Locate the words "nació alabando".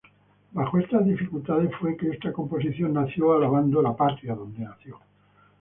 2.95-3.83